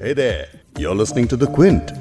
[0.00, 0.46] Hey there,
[0.78, 1.92] you're listening to The Quint.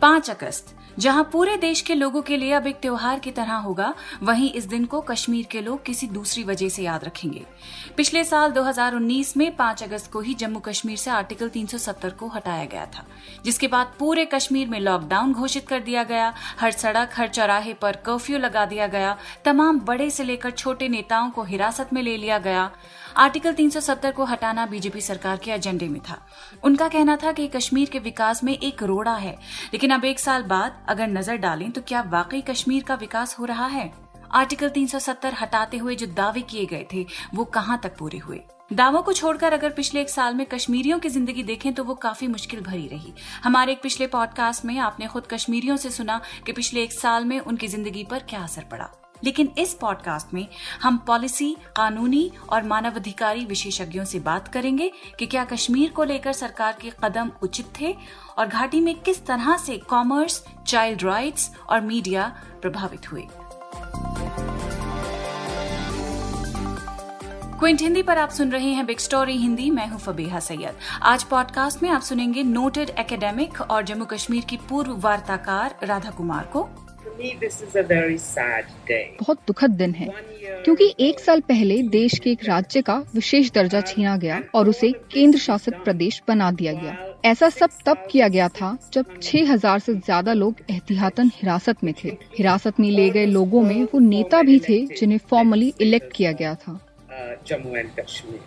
[0.00, 3.93] पांच अगस्त जहाँ पूरे देश के लोगों के लिए अब एक त्योहार की तरह होगा,
[4.23, 7.45] वहीं इस दिन को कश्मीर के लोग किसी दूसरी वजह से याद रखेंगे।
[7.97, 12.65] पिछले साल 2019 में 5 अगस्त को ही जम्मू कश्मीर से आर्टिकल 370 को हटाया
[12.65, 13.05] गया था,
[13.45, 17.95] जिसके बाद पूरे कश्मीर में लॉकडाउन घोषित कर दिया गया, हर सड़क, हर चौराहे पर
[18.05, 22.37] कर्फ्यू लगा दिया गया, तमाम बड़े से लेकर छोटे नेताओं को हिरासत में ले लिया
[22.37, 22.71] गया।
[23.17, 26.17] आर्टिकल 370 को हटाना बीजेपी सरकार के एजेंडे में था।
[26.63, 29.31] उनका कहना था कि कश्मीर के विकास में एक रोड़ा है।
[29.73, 33.45] लेकिन अब एक साल बाद अगर नज़र डालें तो क्या वाकई कश्मीर का विकास हो
[33.45, 33.91] रहा है?
[34.31, 37.05] आर्टिकल 370 हटाते हुए जो दावे किए गए थे,
[37.35, 38.41] वो कहाँ तक पूरे हुए?
[38.73, 42.27] दावों को छोड़कर अगर पिछले एक साल में कश्मीरियों की ज़िंदगी देखें तो वो काफ़ी
[42.27, 43.13] मुश्किल भरी रही।
[43.43, 47.39] हमारे एक पिछले पॉडकास्ट में आपने खुद कश्मीरियों से सुना कि पिछले एक साल में
[47.39, 48.91] उनकी ज़िंदगी पर क्या असर पड़ा।
[49.23, 50.47] लेकिन इस पॉडकास्ट में
[50.81, 56.77] हम पॉलिसी कानूनी और मानवाधिकारी विशेषज्ञों से बात करेंगे कि क्या कश्मीर को लेकर सरकार
[56.81, 57.95] के कदम उचित थे
[58.37, 63.27] और घाटी में किस तरह से कॉमर्स चाइल्ड राइट्स और मीडिया प्रभावित हुए।
[67.59, 71.23] क्विंट हिंदी पर आप सुन रहे हैं बिग स्टोरी हिंदी मैं हूँ फबीहा सैयद। आज
[71.23, 76.69] पॉडकास्ट में आप सुनेंगे नोटेड एकेडमिक और जम्मू कश्मीर की पूर्व वार्ताकार राधा कुमार को।
[79.19, 80.07] बहुत दुखद दिन है।
[80.63, 84.91] क्योंकि एक साल पहले देश के एक राज्य का विशेष दर्जा छीना गया और उसे
[85.11, 89.93] केंद्र शासित प्रदेश बना दिया गया। ऐसा सब तब किया गया था जब 6000 से
[89.93, 94.59] ज़्यादा लोग एहतियातन हिरासत में थे। हिरासत में ले गए लोगों में वो नेता भी
[94.59, 96.79] थे जिन्हें फॉर्मली इलेक्ट किया गया था।
[97.47, 98.39] जम्मू एंड कश्मीर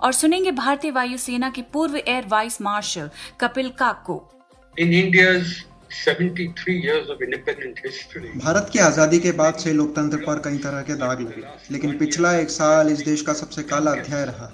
[0.00, 4.22] और सुनेंगे भारतीय वायुसेना के पूर्व air vice marshal Kapil Kako.
[4.76, 5.54] In India's
[5.96, 8.30] 73 years of independent history.
[8.44, 11.42] Bharat की आज़ादी के बाद से लोकतंत्र पर कई तरह के दाग लगे
[11.72, 14.48] लेकिन पिछला एक साल इस देश का सबसे काला अध्याय रहा।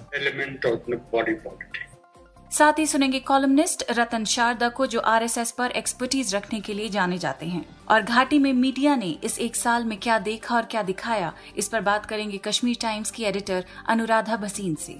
[2.51, 7.19] साथ ही सुनेंगे कॉलमनिस्ट रतन शारदा को जो आरएसएस पर एक्सपर्टीज रखने के लिए जाने
[7.19, 10.83] जाते हैं। और घाटी में मीडिया ने इस एक साल में क्या देखा और क्या
[10.83, 14.97] दिखाया इस पर बात करेंगे कश्मीर टाइम्स की एडिटर अनुराधा भसीन से।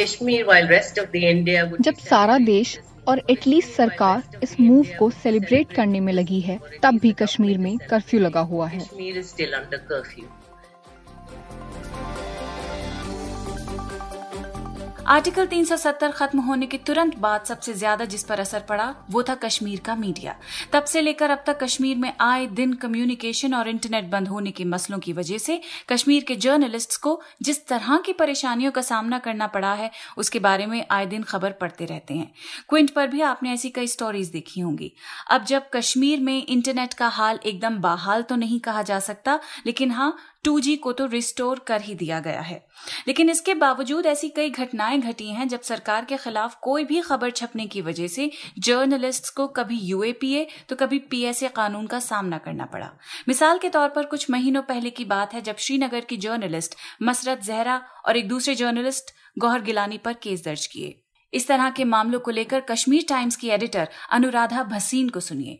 [0.00, 5.10] Kashmir while rest of the India जब सारा देश और एटलीस्ट सरकार इस मूव को
[5.10, 8.88] सेलिब्रेट करने में लगी है, तब भी कश्मीर में कर्फ्यू लगा हुआ है।
[15.02, 19.34] आर्टिकल 370 खत्म होने के तुरंत बाद सबसे ज़्यादा जिस पर असर पड़ा, वो था
[19.34, 20.34] कश्मीर का मीडिया।
[20.72, 24.64] तब से लेकर अब तक कश्मीर में आए दिन कम्युनिकेशन और इंटरनेट बंद होने के
[24.64, 29.46] मसलों की वजह से कश्मीर के जर्नलिस्ट्स को जिस तरह की परेशानियों का सामना करना
[29.46, 32.30] पड़ा है, उसके बारे में आए दिन खबर पढ़ते रहते हैं।
[32.68, 34.92] क्विंट पर भी आपने ऐसी कई स्टोरीज देखी होंगी।
[35.30, 39.90] अब जब कश्मीर में इंटरनेट का हाल एकदम बहाल तो नहीं कहा जा सकता, लेकिन
[39.90, 42.64] हाँ 2G को तो रिस्टोर कर ही दिया गया है।
[43.08, 47.30] लेकिन इसके बावजूद ऐसी कई घटनाएँ घटी हैं, जब सरकार के खिलाफ कोई भी खबर
[47.30, 52.64] छपने की वजह से जर्नलिस्ट्स को कभी यूएपीए तो कभी पीएसए कानून का सामना करना
[52.64, 52.90] पड़ा।
[53.28, 57.42] मिसाल के तौर पर कुछ महीनों पहले की बात है, जब श्रीनगर की जर्नलिस्ट मसरत
[57.42, 60.98] जहरा और एक दूसरे जर्नलिस्ट गौहर गिलानी पर केस दर्ज किए।
[61.32, 65.58] इस तरह के मामलों को लेकर कश्मीर टाइम्स की एडिटर अनुराधा भसीन को सुनिए।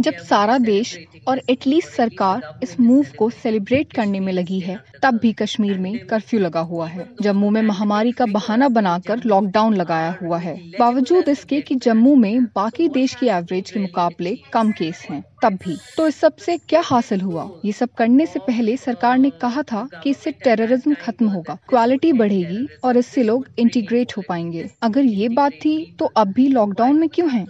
[0.00, 0.98] जब सारा देश
[1.28, 5.98] और एटलीस्ट सरकार इस मूव को सेलिब्रेट करने में लगी है तब भी कश्मीर में
[6.06, 11.28] कर्फ्यू लगा हुआ है। जम्मू में महामारी का बहाना बनाकर लॉकडाउन लगाया हुआ है। बावजूद
[11.28, 15.80] इसके कि जम्मू में बाकी देश की एवरेज के मुकाबले कम केस हैं। तब भी।
[15.96, 17.50] तो इस सबसे क्या हासिल हुआ?
[17.64, 22.12] ये सब करने से पहले सरकार ने कहा था कि इससे टेररिज्म खत्म होगा। क्वालिटी
[22.14, 26.98] बढ़ेगी और इससे लोग इंटीग्रेट हो पाएँगे। अगर ये बात थी तो अब भी लॉकडाउन
[26.98, 27.48] में क्यों हैं?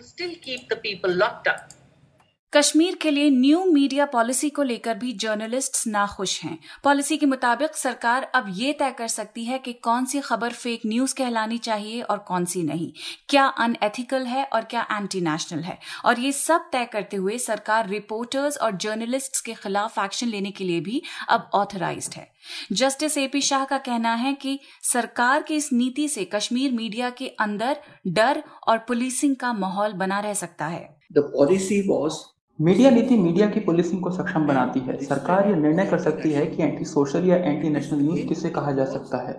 [2.56, 7.76] कश्मीर के लिए न्यू मीडिया पॉलिसी को लेकर भी जर्नलिस्ट्स नाखुश हैं। पॉलिसी के मुताबिक
[7.76, 12.02] सरकार अब ये तय कर सकती है कि कौन सी खबर फेक न्यूज़ कहलानी चाहिए
[12.02, 12.92] और कौन सी नहीं।
[13.28, 15.78] क्या अनएथिकल है और क्या एंटी नेशनल है?
[16.04, 20.64] और ये सब तय करते हुए सरकार रिपोर्टर्स और जर्नलिस्ट्स के खिलाफ एक्शन लेने के
[20.64, 22.32] लिए भी अब ऑथराइज है।
[22.72, 27.28] जस्टिस एपी शाह का कहना है कि सरकार की इस नीति से कश्मीर मीडिया के
[27.28, 33.16] अंदर डर और पुलिसिंग का माहौल बना रह सकता है। The policy was मीडिया नीति
[33.16, 36.84] मीडिया की पुलिसिंग को सक्षम बनाती है। सरकार यह निर्णय कर सकती है कि एंटी
[36.84, 39.34] सोशल या एंटी नेशनल न्यूज़ किसे कहा जा सकता है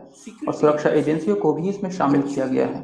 [0.48, 2.82] और सुरक्षा एजेंसियों को भी इसमें शामिल किया गया है।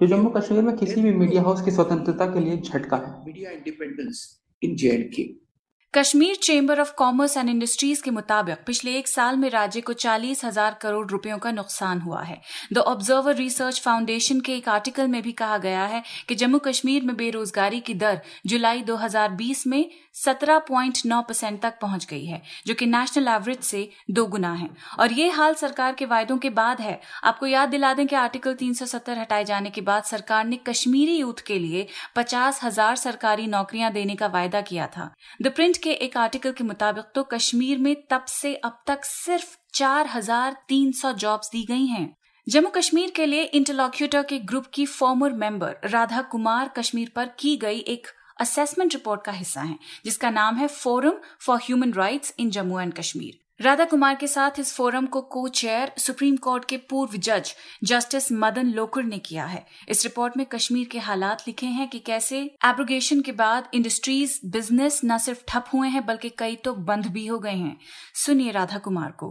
[0.00, 3.50] जो जम्मू कश्मीर में किसी भी मीडिया हाउस की स्वतंत्रता के लिए झटका है। Media
[3.50, 5.47] independence in J and J&K.
[5.94, 10.44] Kashmir chamber of commerce and industries के मुताबिक पिछले एक साल में राज्य को चालीस
[10.44, 12.40] हज़ार करोड़ रुपयों का नुकसान हुआ है।
[12.72, 17.04] द ऑब्जर्वर रिसर्च फाउंडेशन के एक आर्टिकल में भी कहा गया है कि जम्मू कश्मीर
[17.04, 22.86] में बेरोजगारी की दर जुलाई 2020 में 17.9 परसेंट तक पहुँच गई है, जो कि
[22.86, 24.68] नेशनल एवरेज से दो गुना है।
[24.98, 28.54] और ये हाल सरकार के वायदों के बाद है। आपको याद दिला दें कि आर्टिकल
[28.54, 31.86] 370 हटाए जाने के बाद सरकार ने कश्मीरी यूथ के लिए
[32.16, 35.10] पचास हज़ार सरकारी नौकरियाँ देने का वायदा किया था।
[35.42, 39.56] द प्रिंट के एक आर्टिकल के मुताबिक तो कश्मीर में तब से अब तक सिर्फ़
[39.74, 42.14] चार हज़ार तीन सौ जॉब्स दी गई हैं।
[42.46, 47.56] जम्मू कश्मीर के लिए इंटरलॉक्यूटर के ग्रुप की फॉर्मर मेंबर राधा कुमार कश्मीर पर की
[47.56, 48.06] गई एक
[48.40, 52.94] असेसमेंट रिपोर्ट का हिस्सा है, जिसका नाम है forum for human rights in Jammu and
[52.94, 57.52] Kashmir Radha Kumar के साथ इस फोरम को को चेयर सुप्रीम कोर्ट के पूर्व जज
[57.84, 61.98] जस्टिस मदन लोकुर ने किया है। इस रिपोर्ट में कश्मीर के हालात लिखे हैं कि
[61.98, 67.06] कैसे एब्रोगेशन के बाद इंडस्ट्रीज़ बिज़नेस न सिर्फ़ ठप हुए हैं बल्कि कई तो बंद
[67.06, 67.76] भी हो गए हैं।
[68.14, 69.30] सुनिए राधा कुमार को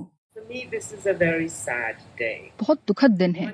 [2.62, 3.45] बहुत दुखद दिन है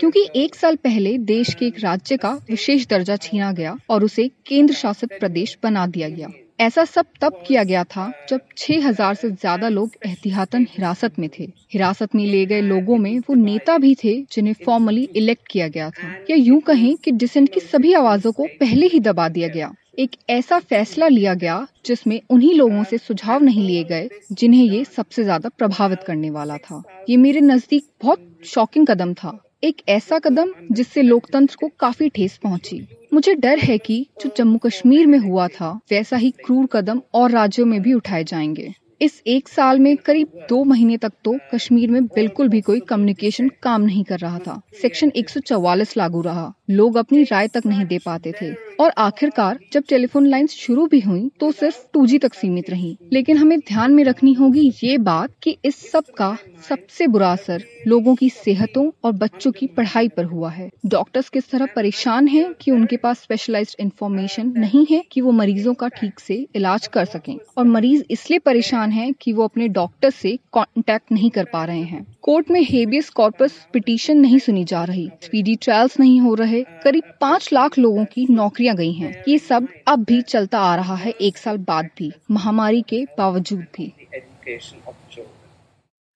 [0.00, 4.28] क्योंकि एक साल पहले देश के एक राज्य का विशेष दर्जा छीना गया और उसे
[4.46, 6.28] केंद्र शासित प्रदेश बना दिया गया।
[6.62, 11.44] ऐसा सब तब किया गया था जब 6000 से ज़्यादा लोग एहतियातन हिरासत में थे।
[11.72, 15.90] हिरासत में ले गए लोगों में वो नेता भी थे जिन्हें फॉर्मली इलेक्ट किया गया
[15.90, 19.72] था। या यूँ कहें कि डिसेंट की सभी आवाजों को पहले ही दबा दिया गया।
[19.98, 24.84] एक ऐसा फैसला लिया गया जिसमें उन्हीं लोगों से सुझाव नहीं लिए गए जिन्हें ये
[24.86, 30.18] सबसे ज़्यादा प्रभावित करने वाला था। ये मेरे नज़दीक बहुत शॉकिंग कदम था। एक ऐसा
[30.18, 35.18] कदम जिससे लोकतंत्र को काफ़ी ठेस पहुँची। मुझे डर है कि जो जम्मू कश्मीर में
[35.18, 39.78] हुआ था, वैसा ही क्रूर कदम और राज्यों में भी उठाए जाएँगे। इस एक साल
[39.78, 44.18] में करीब दो महीने तक तो कश्मीर में बिल्कुल भी कोई कम्युनिकेशन काम नहीं कर
[44.18, 48.92] रहा था। सेक्शन 144 लागू रहा। लोग अपनी राय तक नहीं दे पाते थे। और
[48.98, 53.58] आखिरकार, जब टेलीफोन लाइंस शुरू भी हुई तो सिर्फ़ टू तक सीमित रही। लेकिन हमें
[53.58, 56.36] ध्यान में रखनी होगी ये बात कि इस सब का
[56.68, 61.50] सबसे बुरा असर लोगों की सेहतों और बच्चों की पढ़ाई पर हुआ है। डॉक्टर्स किस
[61.50, 66.20] तरह परेशान हैं कि उनके पास स्पेशलाइज्ड इंफॉर्मेशन नहीं है कि वो मरीजों का ठीक
[66.20, 71.12] से इलाज कर सकें। और मरीज़ इसलिए परेशान हैं कि वो अपने डॉक्टर से कांटेक्ट
[71.12, 75.56] नहीं कर पा रहे हैं। कोर्ट में हेबियस कॉर्पस पिटीशन नहीं सुनी जा रही। स्पीडी
[75.56, 80.04] ट्रायल्स नहीं हो रहे। करीब पाँच लाख लोगों की नौकरियाँ गई हैं। ये सब अब
[80.04, 83.92] भी चलता आ रहा है एक साल बाद भी। महामारी के बावजूद भी।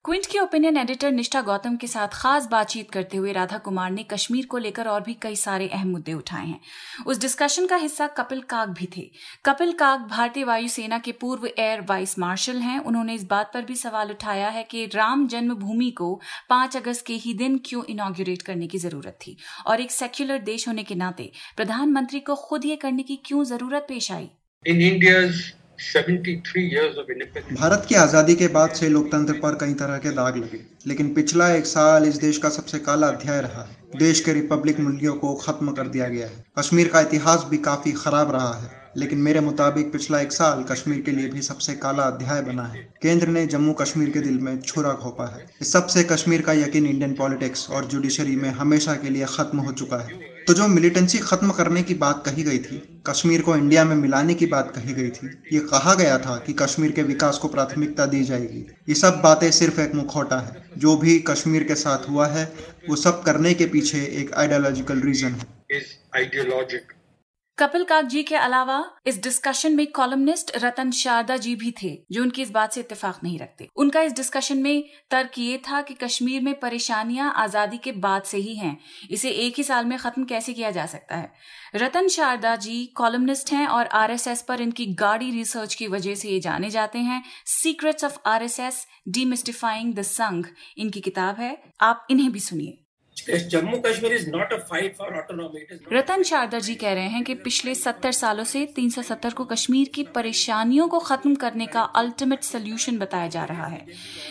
[0.07, 4.03] क्विंट के ओपिनियन एडिटर निष्ठा गौतम के साथ खास बातचीत करते हुए राधा कुमार ने
[4.03, 6.61] कश्मीर को लेकर और भी कई सारे अहम मुद्दे उठाए हैं।
[7.07, 9.03] उस डिस्कशन का हिस्सा कपिल काग भी थे।
[9.45, 13.77] कपिल काग भारतीय वायुसेना के पूर्व एयर वाइस मार्शल हैं। उन्होंने इस बात पर भी
[13.77, 16.15] सवाल उठाया है कि राम जन्मभूमि को
[16.51, 19.37] पाँच अगस्त के ही दिन क्यों इनोग्रेट करने की ज़रूरत थी?
[19.67, 23.87] और एक सेक्युलर देश होने के नाते प्रधानमंत्री को खुद ये करने की क्यों ज़रूरत
[23.89, 24.31] पेश आई?
[24.65, 25.47] In India's
[27.53, 31.49] भारत की आज़ादी के बाद से लोकतंत्र पर कई तरह के दाग लगे, लेकिन पिछला
[31.55, 35.35] एक साल इस देश का सबसे काला अध्याय रहा। है देश के रिपब्लिक मूल्यों को
[35.37, 39.41] खत्म कर दिया गया है। कश्मीर का इतिहास भी काफ़ी खराब रहा है, लेकिन मेरे
[39.41, 43.47] मुताबिक पिछला एक साल कश्मीर के लिए भी सबसे काला अध्याय बना है। केंद्र ने
[43.47, 47.69] जम्मू कश्मीर के दिल में छुरा घोपा है। इस सबसे कश्मीर का यकीन इंडियन पॉलिटिक्स
[47.71, 51.83] और जुडिशरी में हमेशा के लिए खत्म हो चुका है। तो जो मिलिटेंसी खत्म करने
[51.83, 55.27] की बात कही गई थी, कश्मीर को इंडिया में मिलाने की बात कही गई थी,
[55.53, 59.51] ये कहा गया था कि कश्मीर के विकास को प्राथमिकता दी जाएगी। ये सब बातें
[59.51, 62.53] सिर्फ़ एक मुखौटा है। जो भी कश्मीर के साथ हुआ है,
[62.91, 65.47] वो सब करने के पीछे एक आइडियोलॉजिकल रीजन है।
[67.59, 72.23] कपिल काक जी के अलावा, इस डिस्कशन में कॉलमनिस्ट रतन शारदा जी भी थे, जो
[72.23, 75.95] उनकी इस बात से इत्तेफाक नहीं रखते। उनका इस डिस्कशन में तर्क ये था कि
[75.95, 78.79] कश्मीर में परेशानियाँ आज़ादी के बाद से ही हैं।
[79.11, 81.33] इसे एक ही साल में खत्म कैसे किया जा सकता है?
[81.77, 86.41] रतन शारदा जी कॉलमनिस्ट हैं और आरएसएस पर इनकी गाड़ी रिसर्च की वजह से ये
[86.41, 90.47] जाने जाते हैं। Secrets of RSS demystifying the Sangh
[90.79, 92.83] इनकी किताब है। आप इन्हें भी सुनिए।
[93.17, 95.61] Jammu Kashmir is not a fight for autonomy
[95.93, 100.03] Ratan Sharda ji कह रहे हैं कि पिछले सत्तर सालों से 370 को कश्मीर की
[100.15, 103.87] परेशानियों को खत्म करने का अल्टीमेट सोल्यूशन बताया जा रहा है।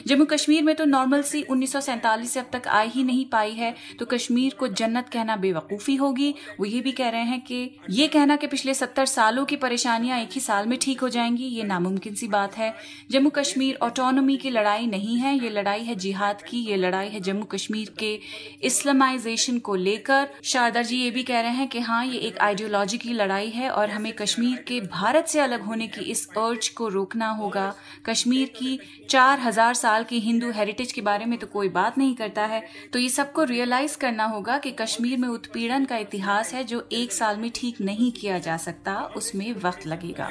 [0.07, 3.73] जम्मू कश्मीर में तो नॉर्मल सी उन्नीस से अब तक आ ही नहीं पाई है
[3.99, 8.07] तो कश्मीर को जन्नत कहना बेवकूफ़ी होगी। वो ये भी कह रहे हैं कि ये
[8.07, 11.63] कहना कि पिछले सत्तर सालों की परेशानियाँ एक ही साल में ठीक हो जाएँगी ये
[11.63, 12.73] नामुमकिन सी बात है।
[13.11, 17.19] जम्मू कश्मीर ऑटोनॉमी की लड़ाई नहीं है ये लड़ाई है जिहाद की ये लड़ाई है
[17.21, 18.17] जम्मू कश्मीर के
[18.63, 22.37] इस इस्लामाइजेशन को लेकर शारदा जी ये भी कह रहे हैं कि हाँ ये एक
[22.41, 26.73] आइडियोलॉजी की लड़ाई है और हमें कश्मीर के भारत से अलग होने की इस अर्ज़
[26.75, 27.73] को रोकना होगा।
[28.05, 28.79] कश्मीर की
[29.09, 32.63] चार हज़ार साल की हिंदू हेरिटेज के बारे में तो कोई बात नहीं करता है।
[32.93, 37.11] तो ये सबको रियलाइज़ करना होगा कि कश्मीर में उत्पीड़न का इतिहास है जो एक
[37.11, 40.29] साल में ठीक नहीं किया जा सकता, उसमें वक्त लगेगा।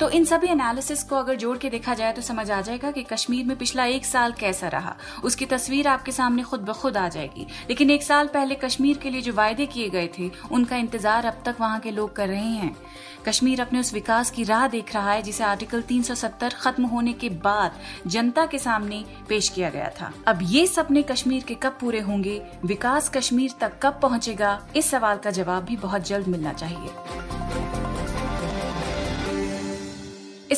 [0.00, 3.02] तो इन सभी एनालिसिस को अगर जोड़ के देखा जाए तो समझ आ जाएगा कि
[3.02, 7.08] कश्मीर में पिछला एक साल कैसा रहा। उसकी तस्वीर आपके सामने खुद ब खुद आ
[7.08, 11.26] जाएगी। लेकिन एक साल पहले कश्मीर के लिए जो वायदे किए गए थे, उनका इंतज़ार
[11.26, 12.76] अब तक वहाँ के लोग कर रहे हैं।
[13.26, 17.28] कश्मीर अपने उस विकास की राह देख रहा है, जिसे आर्टिकल 370 खत्म होने के
[17.28, 17.72] बाद
[18.06, 22.42] जनता के सामने पेश किया गया था। अब ये सपने कश्मीर के कब पूरे होंगे?
[22.64, 24.58] विकास कश्मीर तक कब पहुंचेगा?
[24.76, 27.17] इस सवाल का जवाब भी बहुत जल्द मिलना चाहिए।